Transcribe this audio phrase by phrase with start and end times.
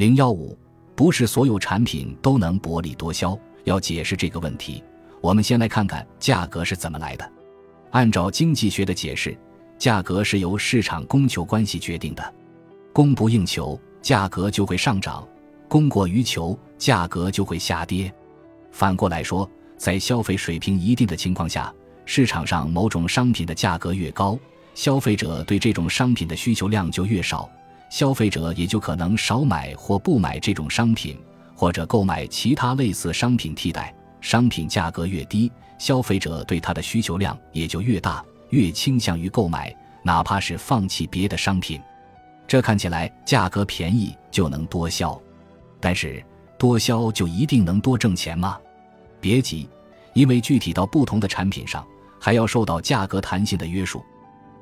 [0.00, 0.58] 零幺五，
[0.96, 3.38] 不是所有产品都能薄利多销。
[3.64, 4.82] 要解释这个问题，
[5.20, 7.32] 我们先来看看价格是怎么来的。
[7.90, 9.36] 按照经济学的解释，
[9.76, 12.34] 价格是由市场供求关系决定的，
[12.94, 15.22] 供不应求，价格就会上涨；
[15.68, 18.10] 供过于求，价格就会下跌。
[18.72, 19.46] 反过来说，
[19.76, 21.70] 在消费水平一定的情况下，
[22.06, 24.38] 市场上某种商品的价格越高，
[24.74, 27.46] 消费者对这种商品的需求量就越少，
[27.90, 31.18] 消费者也就可能少买或不买这种商品。
[31.54, 39.70] 或者购买其他类似商品替代，商品价格越低，消费者对它的需求量也就越大，越倾向于购买，
[40.02, 41.78] 哪怕是放弃别的商品。
[42.48, 45.20] 这看起来价格便宜就能多销，
[45.78, 46.24] 但是
[46.56, 48.58] 多销就一定能多挣钱吗？
[49.20, 49.68] 别急，
[50.14, 51.86] 因为具体到不同的产品上，
[52.18, 54.02] 还要受到价格弹性的约束。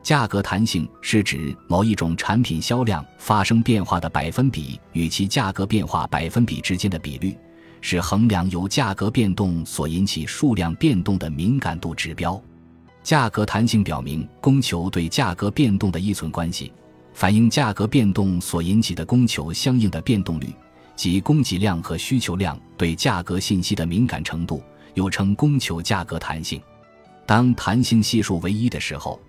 [0.09, 7.37] 价格弹性是指某一种产品销量发生变化的百分比与其价格变化百分比之间的比率，
[7.83, 12.43] 是衡量由价格变动所引起数量变动的敏感度指标。
[13.03, 16.73] 价格弹性表明供求对价格变动的依存关系，
[17.13, 20.47] 反映价格变动所引起的供求相应的变动率，
[20.97, 24.63] 即供给量和需求量对价格信息的敏感程度，
[24.95, 26.59] 又称供求价格弹性。
[27.27, 29.21] 当弹性系数为一的时候。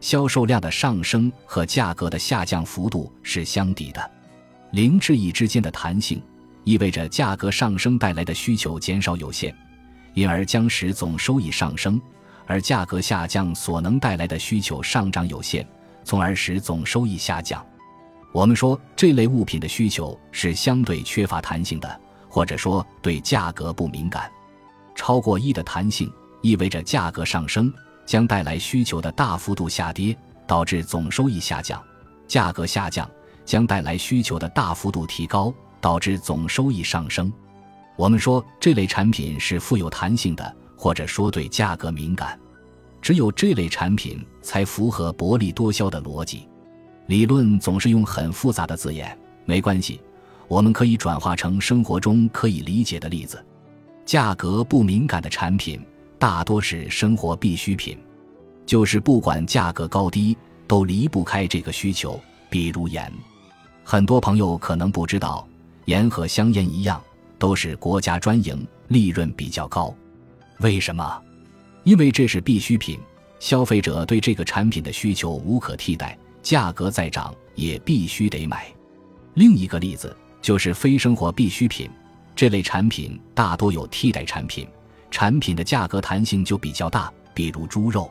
[0.00, 4.10] 销售量的上升和价格的下降幅度是相抵的，
[4.72, 6.22] 零至一之间的弹性
[6.64, 9.54] 意味着价格上升带来的需求减少有限，
[10.14, 11.98] 因而将使总收益上升；
[12.46, 15.66] 而价格下降所能带来的需求上涨有限，
[16.04, 17.64] 从而使总收益下降。
[18.32, 24.30] 我们说这类物品的需求是相对缺乏弹性的，或者说对价格不敏感。
[24.94, 26.12] 超过一的弹性
[26.42, 27.72] 意味着价格上升。
[28.08, 31.78] 将带来需求的大幅度下跌，导致总收益下降；
[32.26, 33.08] 价格下降
[33.44, 37.30] 将带来需求的大幅度提高，导致总收益上升。
[37.96, 42.40] 我们说这类产品是富有弹性的，或者说对价格敏感。
[43.02, 46.48] 只有这类产品才符合薄利多销的逻辑。
[47.08, 50.00] 理论总是用很复杂的字眼，没关系，
[50.48, 53.44] 我们可以转化成生活中可以理解的例子：
[54.06, 55.78] 价格不敏感的产品。
[56.18, 57.96] 大多是生活必需品，
[58.66, 60.36] 就是不管价格高低，
[60.66, 62.20] 都离不开这个需求。
[62.50, 63.12] 比如盐，
[63.84, 65.46] 很多朋友可能不知道，
[65.84, 67.00] 盐和香烟一样，
[67.38, 69.94] 都是国家专营，利润比较高。
[70.58, 71.22] 为什么？
[71.84, 72.98] 因为这是必需品，
[73.38, 78.66] 消费者对这个产品的需求无可替代，价格再涨也必须得买。
[79.34, 81.88] 另一个例子就是非生活必需品，
[82.34, 84.66] 这类产品大多有替代产品。
[85.10, 88.10] 产品的价格弹性就比较大，比如猪肉，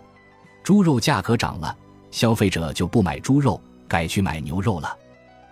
[0.64, 1.76] 猪肉价格涨了，
[2.12, 4.90] 消费者就不买猪肉，改去买牛肉了；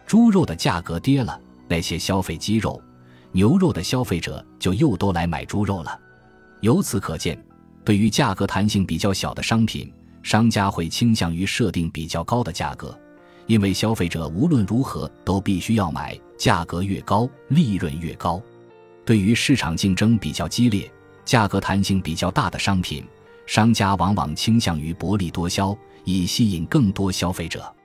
[0.06, 2.82] 猪肉的价格跌了，那些消费鸡肉、
[3.32, 6.00] 牛肉的消费者就又都来买猪肉了。
[6.62, 7.42] 由此可见，
[7.84, 9.92] 对于价格弹性比较小的商品，
[10.24, 12.98] 商家会倾向于设定比较高的价格，
[13.46, 18.42] 因为消费者无论如何都必须要买，价格越高，利润越高。
[19.06, 20.92] 对于市场竞争比较激烈。
[21.26, 23.04] 价格弹性比较大的商品，
[23.48, 27.76] 商家往往倾向于薄利多销，以吸引更多消费者。